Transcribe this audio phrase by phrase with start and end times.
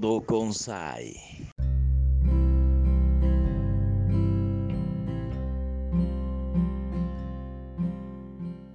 [0.00, 1.16] Todo con SAI.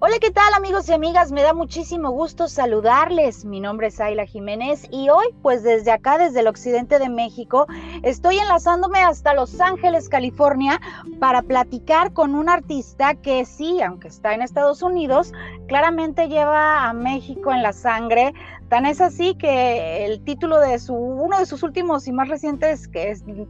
[0.05, 1.31] Hola, ¿qué tal amigos y amigas?
[1.31, 3.45] Me da muchísimo gusto saludarles.
[3.45, 7.67] Mi nombre es Ayla Jiménez y hoy, pues desde acá, desde el occidente de México,
[8.01, 10.81] estoy enlazándome hasta Los Ángeles, California,
[11.21, 15.31] para platicar con un artista que sí, aunque está en Estados Unidos,
[15.69, 18.33] claramente lleva a México en la sangre.
[18.73, 22.89] Tan es así que el título de su, uno de sus últimos y más recientes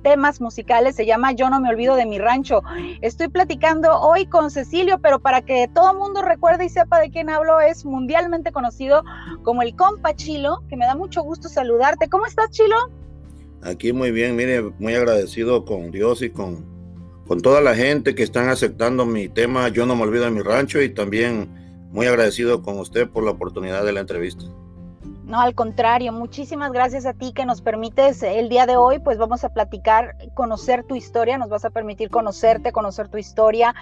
[0.03, 2.61] temas musicales se llama Yo no me olvido de mi rancho.
[2.99, 7.29] Estoy platicando hoy con Cecilio, pero para que todo mundo recuerde y sepa de quién
[7.29, 9.05] hablo, es mundialmente conocido
[9.43, 12.09] como el compa Chilo, que me da mucho gusto saludarte.
[12.09, 12.75] ¿Cómo estás, Chilo?
[13.61, 16.65] Aquí muy bien, mire, muy agradecido con Dios y con,
[17.25, 20.41] con toda la gente que están aceptando mi tema Yo no me olvido de mi
[20.41, 24.43] rancho y también muy agradecido con usted por la oportunidad de la entrevista.
[25.25, 29.17] No, al contrario, muchísimas gracias a ti que nos permites el día de hoy, pues
[29.17, 33.73] vamos a platicar, conocer tu historia, nos vas a permitir conocerte, conocer tu historia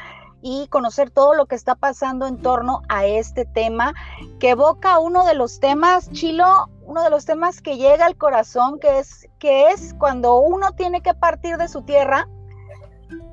[0.44, 3.95] y conocer todo lo que está pasando en torno a este tema
[4.39, 8.80] que evoca uno de los temas, Chilo, uno de los temas que llega al corazón,
[8.80, 12.28] que es, que es cuando uno tiene que partir de su tierra,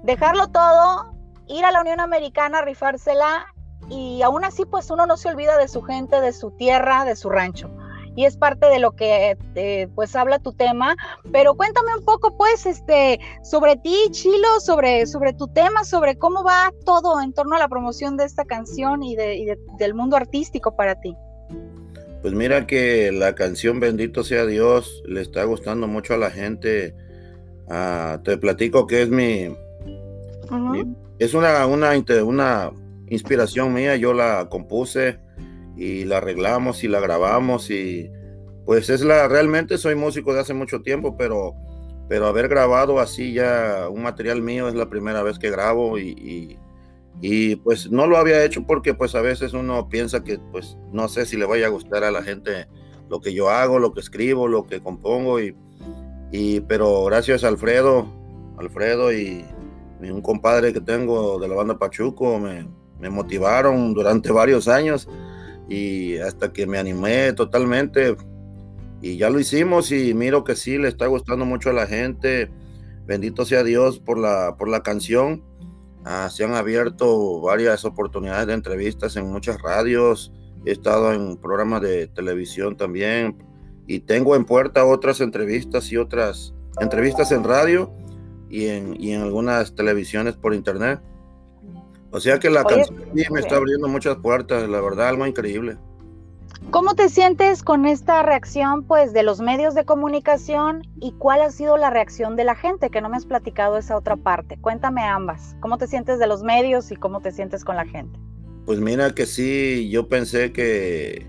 [0.03, 1.13] dejarlo todo,
[1.47, 3.49] ir a la Unión Americana, rifársela
[3.91, 7.15] y aún así pues uno no se olvida de su gente, de su tierra, de
[7.15, 7.71] su rancho
[8.19, 10.97] y es parte de lo que eh, pues habla tu tema,
[11.31, 16.43] pero cuéntame un poco pues este sobre ti, Chilo, sobre, sobre tu tema, sobre cómo
[16.43, 20.75] va todo en torno a la promoción de esta canción y, de, del mundo artístico
[20.75, 21.15] para ti.
[22.21, 26.97] Pues mira que la canción Bendito sea Dios le está gustando mucho a la gente.
[27.71, 29.55] Ah, te platico que es mi,
[31.21, 31.93] es una, una,
[32.25, 32.73] una
[33.07, 35.21] inspiración mía, yo la compuse
[35.79, 38.11] y la arreglamos y la grabamos y
[38.67, 41.55] pues es la, realmente soy músico de hace mucho tiempo, pero,
[42.09, 46.59] pero haber grabado así ya un material mío es la primera vez que grabo y,
[47.21, 51.09] y, pues no lo había hecho porque pues a veces uno piensa que pues no
[51.09, 52.67] sé si le vaya a gustar a la gente
[53.09, 55.57] lo que yo hago, lo que escribo, lo que compongo y,
[56.31, 58.07] y pero gracias a Alfredo,
[58.59, 59.45] Alfredo y,
[60.01, 62.69] un compadre que tengo de la banda Pachuco me,
[63.01, 65.09] me motivaron durante varios años
[65.69, 68.17] y hasta que me animé totalmente
[69.01, 72.51] y ya lo hicimos y miro que sí le está gustando mucho a la gente.
[73.07, 75.45] Bendito sea Dios por la, por la canción.
[76.05, 80.33] Ah, se han abierto varias oportunidades de entrevistas en muchas radios.
[80.65, 83.39] He estado en programas de televisión también
[83.87, 87.93] y tengo en puerta otras entrevistas y otras entrevistas en radio
[88.51, 91.01] y en, y en algunas televisiones por internet.
[92.11, 95.77] O sea que la canción me está abriendo muchas puertas, la verdad, algo increíble.
[96.71, 101.51] ¿Cómo te sientes con esta reacción pues de los medios de comunicación y cuál ha
[101.51, 102.91] sido la reacción de la gente?
[102.91, 104.59] Que no me has platicado esa otra parte.
[104.61, 105.57] Cuéntame ambas.
[105.61, 108.19] ¿Cómo te sientes de los medios y cómo te sientes con la gente?
[108.67, 111.27] Pues mira que sí, yo pensé que,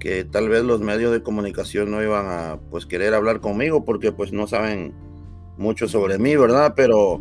[0.00, 4.10] que tal vez los medios de comunicación no iban a pues querer hablar conmigo porque
[4.10, 4.92] pues no saben
[5.56, 6.72] mucho sobre mí, ¿verdad?
[6.74, 7.20] Pero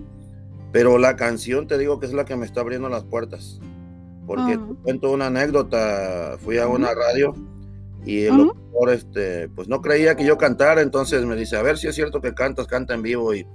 [0.72, 3.59] pero la canción te digo que es la que me está abriendo las puertas.
[4.25, 7.34] Porque te cuento una anécdota, fui a una radio
[8.06, 11.78] y el doctor este, pues no creía que yo cantara, entonces me dice, a ver
[11.78, 13.46] si es cierto que cantas, canta en vivo y,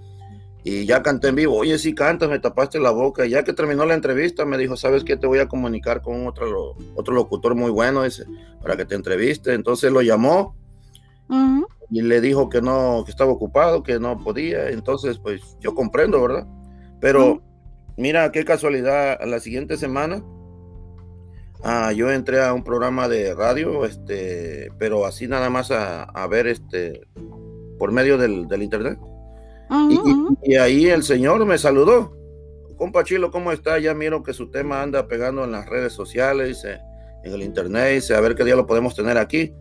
[0.64, 3.52] y ya canté en vivo, oye, sí cantas, me tapaste la boca, y ya que
[3.52, 5.16] terminó la entrevista me dijo, ¿sabes qué?
[5.16, 8.24] Te voy a comunicar con otro, otro locutor muy bueno, ese,
[8.60, 10.56] para que te entreviste, entonces lo llamó
[11.90, 16.20] y le dijo que no, que estaba ocupado, que no podía, entonces pues yo comprendo,
[16.20, 16.46] ¿verdad?
[17.04, 17.42] Pero
[17.98, 20.24] mira qué casualidad, la siguiente semana
[21.62, 26.46] ah, yo entré a un programa de radio, este, pero así nada más a, ver
[26.46, 27.02] este
[27.78, 28.98] por medio del, internet.
[30.44, 32.16] y, ahí el señor me saludó.
[32.78, 33.78] Compa Chilo, ¿cómo está?
[33.78, 38.14] Ya miro que su tema anda pegando en las redes sociales, en el internet, dice,
[38.14, 39.52] a ver qué día lo podemos tener aquí.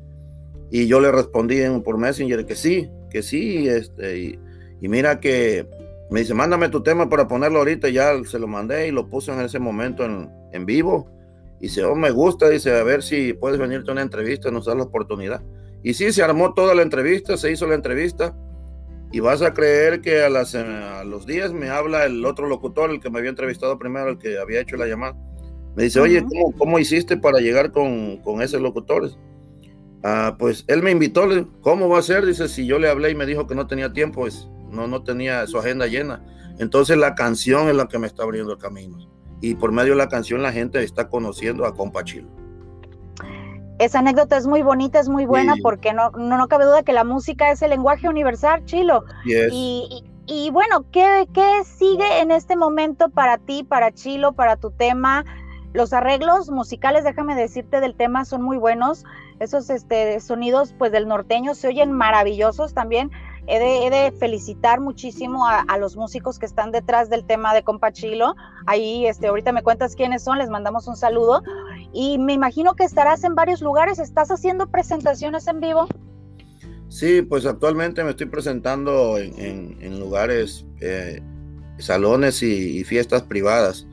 [0.72, 4.40] Y yo le respondí en, por Messenger que sí, que sí, este, y,
[4.80, 5.68] y mira que
[6.10, 7.90] me dice, mándame tu tema para ponerlo ahorita.
[7.90, 11.10] Ya se lo mandé y lo puse en ese momento en, vivo.
[11.60, 12.50] Y dice, oh, me gusta.
[12.50, 15.42] Dice, a ver si puedes venirte a una entrevista, nos da la oportunidad.
[15.82, 18.36] Y sí, se armó toda la entrevista, se hizo la entrevista.
[19.12, 22.90] Y vas a creer que a, las, a los días me habla el otro locutor,
[22.90, 25.16] el que me había entrevistado primero, el que había hecho la llamada.
[25.76, 26.24] Me dice, oye,
[26.58, 29.10] ¿cómo, hiciste para llegar con, con ese locutor?
[30.04, 31.28] Ah, pues él me invitó,
[31.62, 32.26] ¿cómo va a ser?
[32.26, 35.04] Dice, si yo le hablé y me dijo que no tenía tiempo, pues no, no
[35.04, 36.22] tenía su agenda llena.
[36.60, 38.98] Entonces la canción es la que me está abriendo el camino.
[39.42, 42.30] Y por medio de la canción la gente está conociendo a Compa Chilo.
[43.80, 47.04] Esa anécdota es muy bonita, es muy buena, porque no, no, cabe duda que la
[47.04, 49.04] música es el lenguaje universal, Chilo.
[49.26, 54.72] Y, y, bueno, ¿qué, ¿qué sigue en este momento para ti, para Chilo, para tu
[54.72, 55.26] tema?
[55.74, 59.04] Los arreglos musicales, déjame decirte, del tema son muy buenos.
[59.40, 63.12] Esos este, sonidos pues del norteño se oyen maravillosos también.
[63.46, 68.36] He de, felicitar muchísimo a, los músicos que están detrás del tema de Compachilo.
[68.66, 71.44] Ahí, este, ahorita me cuentas quiénes son, les mandamos un saludo.
[71.92, 75.88] Y me imagino que estarás en varios lugares, ¿estás haciendo presentaciones en vivo?
[76.88, 81.22] Sí, pues actualmente me estoy presentando en, lugares, eh,
[81.80, 83.88] salones y, fiestas privadas,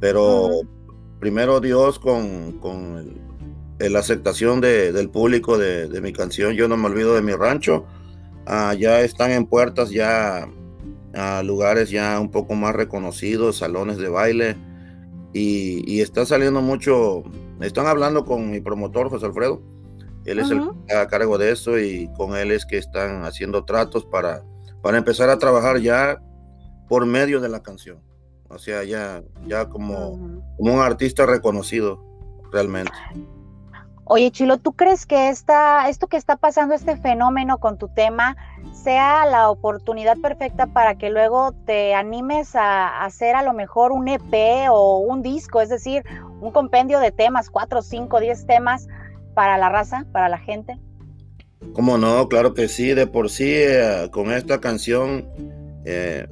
[0.00, 0.48] pero
[1.20, 2.58] primero Dios con,
[3.78, 7.84] la aceptación del público de, de mi canción, yo no me olvido de mi rancho
[8.46, 10.48] Ah, ya están en puertas ya
[11.14, 14.56] a lugares ya un poco más reconocidos, salones de baile.
[15.32, 17.24] Y, está saliendo mucho,
[17.60, 19.60] están hablando con mi promotor José Alfredo,
[20.24, 23.24] él es el que está a cargo de eso y con él es que están
[23.24, 24.44] haciendo tratos para,
[24.80, 26.22] para empezar a trabajar ya
[26.88, 27.98] por medio de la canción,
[28.48, 32.00] o sea, ya, ya como, como un artista reconocido
[32.52, 32.92] realmente.
[34.06, 38.36] Oye, Chilo, ¿tú crees que esta, esto que está pasando, este fenómeno con tu tema,
[38.72, 44.08] sea la oportunidad perfecta para que luego te animes a, hacer a lo mejor un
[44.08, 46.02] EP o un disco, es decir,
[46.42, 48.88] un compendio de temas, cuatro, cinco, diez temas
[49.32, 50.78] para la raza, para la gente?
[51.72, 52.28] ¿Cómo no?
[52.28, 55.26] Claro que sí, de por sí, eh, con esta canción,
[55.86, 56.26] eh,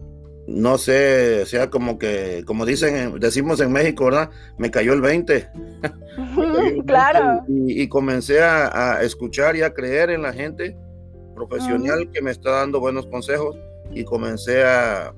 [0.47, 4.31] no sé, sea como que, como dicen, decimos en México, ¿verdad?
[4.59, 5.49] Me cayó el 20.
[6.87, 7.43] claro.
[7.49, 10.77] Y, comencé a, escuchar y a creer en la gente
[11.35, 13.57] profesional que me está dando buenos consejos
[13.93, 15.15] y comencé a,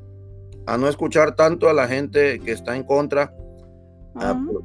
[0.79, 3.35] no escuchar tanto a la gente que está en contra,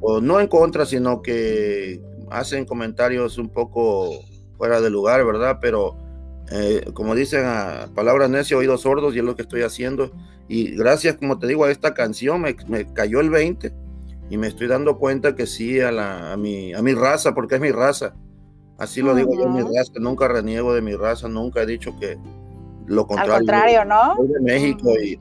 [0.01, 4.11] o no en contra, sino que hacen comentarios un poco
[4.57, 5.57] fuera de lugar, ¿verdad?
[5.61, 5.97] Pero
[6.51, 10.11] eh, como dicen a palabras necias, oídos sordos, y es lo que estoy haciendo.
[10.49, 12.55] Y gracias, como te digo, a esta canción me,
[12.93, 13.71] cayó el 20
[14.29, 17.55] y me estoy dando cuenta que sí a, la, a, mi, a mi raza, porque
[17.55, 18.15] es mi raza.
[18.77, 22.17] Así lo digo yo, mi raza, nunca reniego de mi raza, nunca he dicho que
[22.87, 23.33] lo contrario.
[23.33, 24.15] Al contrario, ¿no?
[24.17, 25.19] Soy de México y,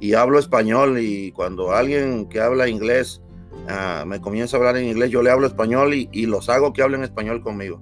[0.00, 3.20] y, hablo español y cuando alguien que habla inglés
[3.68, 6.72] ah, me comienza a hablar en inglés, yo le hablo español y, y los hago
[6.72, 7.80] que hablen español conmigo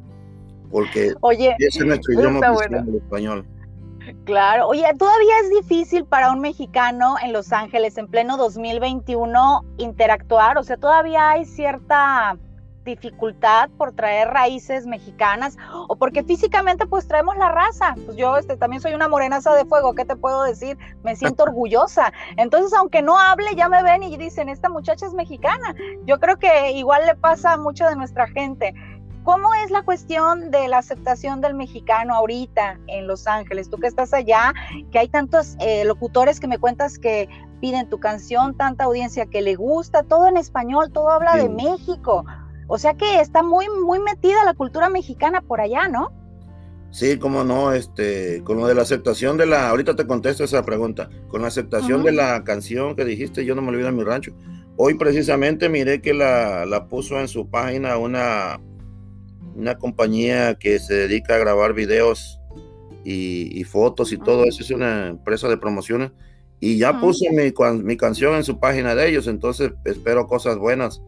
[0.71, 2.41] porque Oye, ese es nuestro idioma
[2.71, 3.47] el español.
[4.25, 10.59] Claro, oye, todavía es difícil para un mexicano en Los Ángeles en pleno 2021 interactuar,
[10.59, 12.37] o sea, todavía hay cierta
[12.85, 15.57] dificultad por traer raíces mexicanas
[15.89, 17.95] o porque físicamente pues traemos la raza.
[18.05, 20.79] Pues yo este, también soy una morenaza de fuego, ¿qué te puedo decir?
[21.03, 22.13] Me siento orgullosa.
[22.37, 25.75] Entonces, aunque no hable, ya me ven y dicen, esta muchacha es mexicana.
[26.05, 28.75] Yo creo que igual le pasa a mucha de nuestra gente.
[29.31, 33.71] ¿Cómo es la cuestión de la aceptación del mexicano ahorita en Los Ángeles?
[33.71, 34.53] Tú que estás allá,
[34.91, 37.29] que hay tantos eh, locutores que me cuentas que
[37.61, 42.25] piden tu canción, tanta audiencia que le gusta, todo en español, todo habla de México.
[42.67, 46.11] O sea que está muy, muy metida la cultura mexicana por allá, ¿no?
[46.91, 50.65] Sí, cómo no, este, con lo de la aceptación de la, ahorita te contesto esa
[50.65, 54.03] pregunta, con la aceptación de la canción que dijiste, yo no me olvido de mi
[54.03, 54.33] rancho.
[54.77, 58.59] Hoy precisamente miré que la, la puso en su página una,
[59.61, 62.41] una compañía que se dedica a grabar videos
[63.05, 66.13] y, fotos y todo eso, es una empresa de promociones.
[66.59, 71.03] Y ya puse mi, canción en su página de ellos, entonces espero cosas buenas.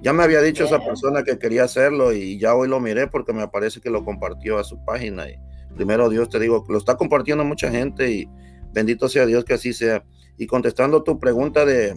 [0.00, 3.32] Ya me había dicho esa persona que quería hacerlo y ya hoy lo miré porque
[3.32, 5.28] me parece que lo compartió a su página.
[5.28, 5.34] Y
[5.74, 8.28] primero Dios te digo, lo está compartiendo mucha gente y
[8.72, 10.04] bendito sea Dios que así sea.
[10.38, 11.96] Y contestando tu pregunta de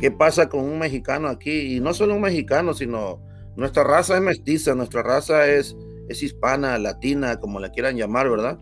[0.00, 3.20] qué pasa con un mexicano aquí, y no solo un mexicano, sino
[3.56, 5.76] nuestra raza es mestiza, nuestra raza es,
[6.08, 8.58] es hispana, latina, como la quieran llamar, ¿verdad?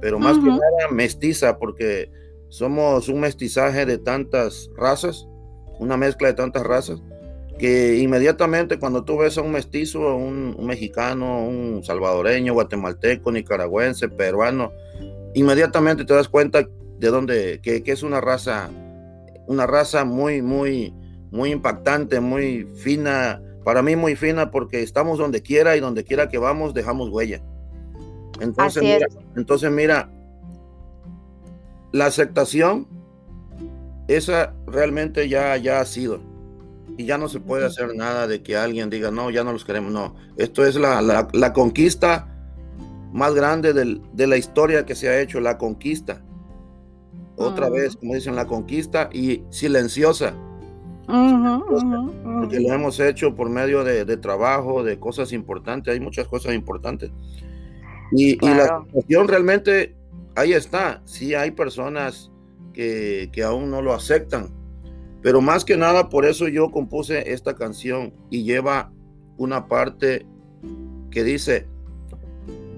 [0.00, 0.60] Pero más que nada
[0.92, 2.10] mestiza, porque
[2.48, 5.26] somos un mestizaje de tantas razas,
[5.78, 7.02] una mezcla de tantas razas,
[7.58, 14.08] que inmediatamente cuando tú ves a un mestizo, un, un mexicano, un salvadoreño, guatemalteco, nicaragüense,
[14.08, 14.72] peruano,
[15.34, 18.70] inmediatamente te das cuenta de dónde, que, que, es una raza,
[19.46, 20.94] una raza muy, muy,
[21.30, 26.28] muy impactante, muy fina, para mí muy fina porque estamos donde quiera y donde quiera
[26.28, 27.42] que vamos dejamos huella.
[28.40, 30.08] Entonces, mira, entonces mira,
[31.90, 32.86] la aceptación,
[34.06, 36.20] esa realmente ya, ya ha sido.
[36.96, 39.64] Y ya no se puede hacer nada de que alguien diga, no, ya no los
[39.64, 39.90] queremos.
[39.90, 42.28] No, esto es la, la, conquista
[43.12, 46.22] más grande de la historia que se ha hecho, la conquista.
[47.34, 50.34] Otra vez, como dicen, la conquista y silenciosa
[51.06, 57.10] Porque lo hemos hecho por medio de, trabajo, de cosas importantes, hay muchas cosas importantes.
[58.12, 59.94] Y, la situación realmente,
[60.34, 62.30] ahí está, sí hay personas
[62.72, 64.48] que, que aún no lo aceptan,
[65.22, 68.92] pero más que nada por eso yo compuse esta canción y lleva
[69.38, 70.26] una parte
[71.10, 71.66] que dice,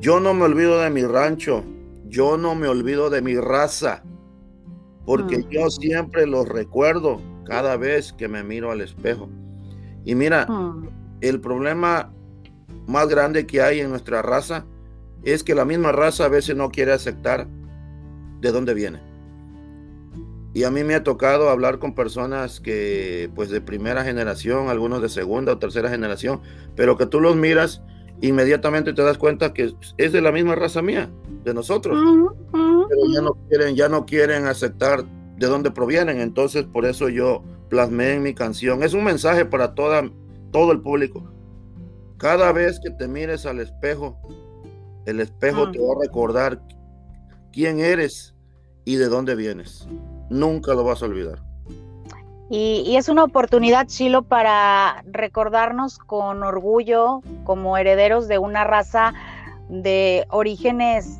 [0.00, 1.64] yo no me olvido de mi rancho,
[2.06, 4.02] yo no me olvido de mi raza,
[5.04, 5.48] porque mm.
[5.50, 9.28] yo siempre los recuerdo cada vez que me miro al espejo.
[10.04, 10.88] Y mira, mm.
[11.22, 12.12] el problema
[12.86, 14.66] más grande que hay en nuestra raza
[15.24, 17.48] es que la misma raza a veces no quiere aceptar
[18.40, 19.00] de dónde viene.
[20.54, 25.02] Y a mí me ha tocado hablar con personas que, pues de primera generación, algunos
[25.02, 26.40] de segunda o tercera generación,
[26.74, 27.82] pero que tú los miras,
[28.20, 31.10] inmediatamente te das cuenta que es de la misma raza mía,
[31.44, 31.98] de nosotros.
[32.52, 35.04] Pero ya no quieren, ya no quieren aceptar
[35.38, 36.20] de dónde provienen.
[36.20, 38.82] Entonces, por eso yo plasmé en mi canción.
[38.82, 40.02] Es un mensaje para toda,
[40.50, 41.22] todo el público.
[42.18, 44.18] Cada vez que te mires al espejo,
[45.06, 46.60] el espejo te va a recordar
[47.52, 48.34] quién eres
[48.84, 49.88] y de dónde vienes
[50.30, 51.38] nunca lo vas a olvidar.
[52.50, 59.12] Y, es una oportunidad, Chilo, para recordarnos con orgullo como herederos de una raza
[59.68, 61.18] de orígenes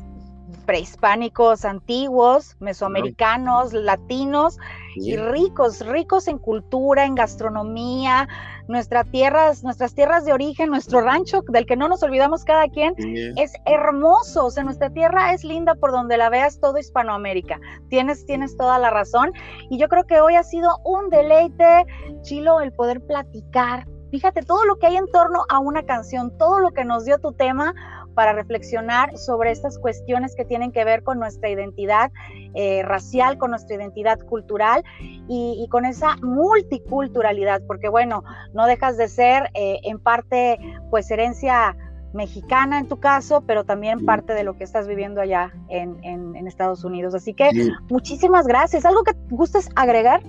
[0.69, 4.59] prehispánicos antiguos, mesoamericanos, latinos
[4.95, 8.27] y ricos, ricos en cultura, en gastronomía,
[8.67, 12.93] nuestras tierras, nuestras tierras de origen, nuestro rancho, del que no nos olvidamos cada quien,
[13.35, 14.45] es hermoso.
[14.45, 17.59] O sea, nuestra tierra es linda por donde la veas todo Hispanoamérica.
[17.89, 19.31] Tienes, tienes toda la razón.
[19.71, 21.87] Y yo creo que hoy ha sido un deleite,
[22.21, 23.87] Chilo, el poder platicar.
[24.11, 27.17] Fíjate todo lo que hay en torno a una canción, todo lo que nos dio
[27.17, 27.73] tu tema
[28.15, 32.11] para reflexionar sobre estas cuestiones que tienen que ver con nuestra identidad
[32.53, 34.83] eh, racial, con nuestra identidad cultural
[35.27, 38.23] y, con esa multiculturalidad, porque bueno,
[38.53, 41.75] no dejas de ser eh, en parte pues herencia
[42.13, 46.83] mexicana en tu caso, pero también parte de lo que estás viviendo allá en, Estados
[46.83, 47.13] Unidos.
[47.13, 47.51] Así que
[47.89, 48.83] muchísimas gracias.
[48.83, 50.23] ¿Algo que gustes agregar?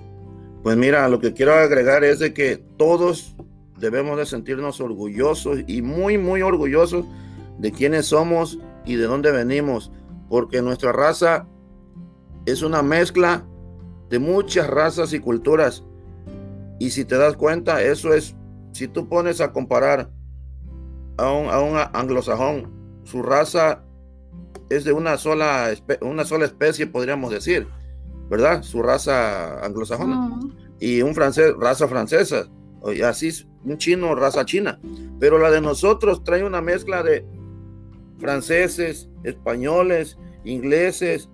[0.61, 3.35] Pues mira, lo que quiero agregar es de que todos
[3.79, 7.05] debemos de sentirnos orgullosos y muy, muy orgullosos
[7.61, 9.91] de quiénes somos y de dónde venimos,
[10.29, 11.47] porque nuestra raza
[12.47, 13.45] es una mezcla
[14.09, 15.85] de muchas razas y culturas.
[16.79, 18.35] Y si te das cuenta, eso es,
[18.71, 20.09] si tú pones a comparar
[21.17, 22.71] a un, anglosajón,
[23.03, 23.83] su raza
[24.69, 25.69] es de una sola,
[26.01, 27.67] una sola especie, podríamos decir,
[28.27, 28.63] ¿verdad?
[28.63, 30.39] Su raza anglosajona.
[30.79, 32.47] Y un francés, raza francesa.
[32.91, 33.29] Y así,
[33.63, 34.79] un chino, raza china.
[35.19, 37.23] Pero la de nosotros trae una mezcla de
[38.21, 41.29] franceses, españoles, ingleses,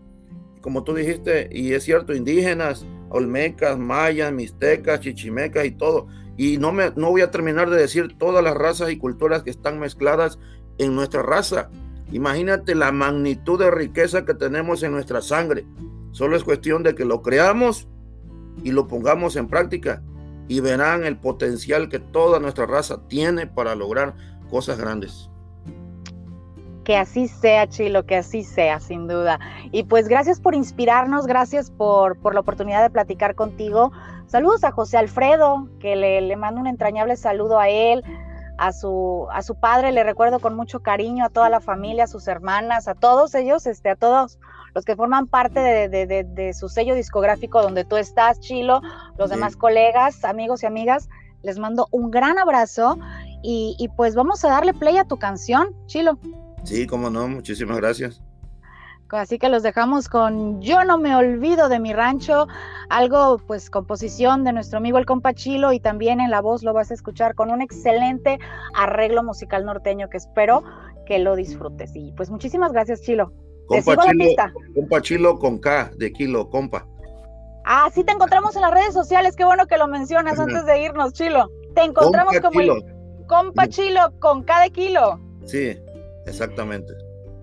[0.62, 6.08] como tú dijiste, y es cierto, indígenas, olmecas, mayas, mixtecas, chichimecas y todo.
[6.36, 9.50] Y no, me, no voy a terminar de decir todas las razas y culturas que
[9.50, 10.39] están mezcladas
[10.77, 11.70] en nuestra raza.
[12.12, 15.65] Imagínate la magnitud de riqueza que tenemos en nuestra sangre.
[16.12, 17.88] Solo es cuestión de que lo creamos
[18.63, 20.01] y lo pongamos en práctica
[20.48, 24.15] y verán el potencial que toda nuestra raza tiene para lograr
[24.50, 25.29] cosas grandes.
[26.88, 29.41] Que así sea, Chilo, que así sea, sin duda.
[29.74, 33.91] Y pues gracias por inspirarnos, gracias por, por la oportunidad de platicar contigo.
[34.27, 38.06] Saludos a José Alfredo, que le, le mando un entrañable saludo a él,
[38.58, 42.08] a su, a su padre, le recuerdo con mucho cariño, a toda la familia, a
[42.08, 44.39] sus hermanas, a todos ellos, este, a todos
[44.74, 48.79] los que forman parte de, su sello discográfico donde tú estás, Chilo,
[49.17, 51.10] los demás colegas, amigos y amigas,
[51.44, 52.98] les mando un gran abrazo
[53.44, 56.17] y, y pues vamos a darle play a tu canción, Chilo.
[56.68, 58.22] Sí, cómo no, muchísimas gracias.
[59.10, 62.46] Así que los dejamos con Yo no me olvido de mi rancho,
[62.90, 66.74] algo pues composición de nuestro amigo el compa Chilo y también en la voz lo
[66.74, 68.38] vas a escuchar con un excelente
[68.76, 70.62] arreglo musical norteño que espero
[71.06, 71.96] que lo disfrutes.
[71.96, 73.32] Y pues muchísimas gracias Chilo.
[73.68, 74.26] Compa Chilo,
[74.76, 76.86] compa Chilo con K de kilo, compa.
[77.64, 80.84] Ah, sí te encontramos en las redes sociales, qué bueno que lo mencionas antes de
[80.84, 81.50] irnos, Chilo.
[81.76, 82.60] Te encontramos como
[83.26, 85.22] compa Chilo con K de kilo.
[85.46, 85.78] Sí,
[86.28, 86.94] Exactamente.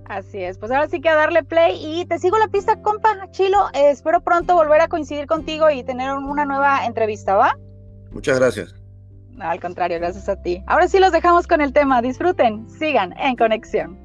[0.06, 3.08] Así es, pues ahora sí que a darle play y te sigo la pista, compa,
[3.30, 3.68] Chilo.
[3.72, 7.56] Espero pronto volver a coincidir contigo y tener una nueva entrevista, ¿va?
[8.10, 8.74] Muchas gracias.
[9.30, 10.62] No, al contrario, gracias a ti.
[10.66, 14.04] Ahora sí los dejamos con el tema, disfruten, sigan en conexión.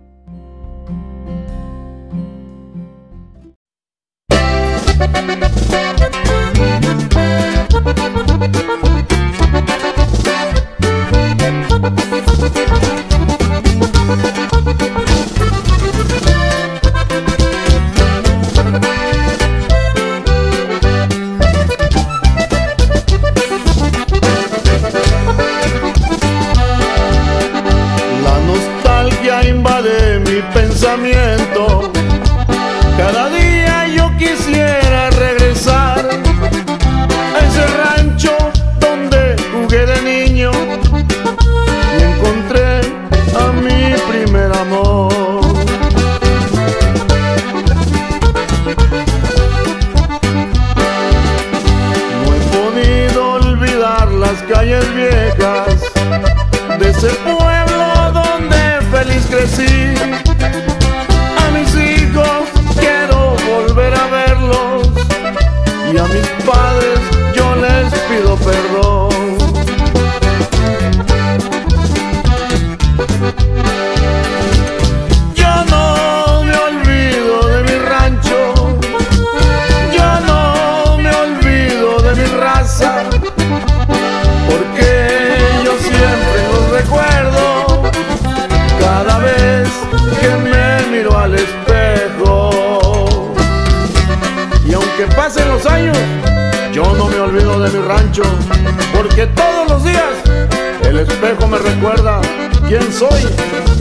[101.21, 102.21] Espejo me recuerda
[102.69, 103.21] quién soy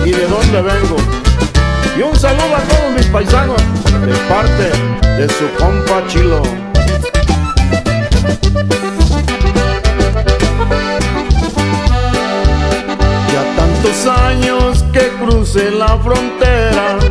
[0.05, 0.97] y de dónde vengo.
[1.97, 3.63] Y un saludo a todos mis paisanos
[4.05, 4.73] de parte
[5.17, 6.43] de su compa Chilo.
[13.33, 17.08] Ya tantos años que crucé la frontera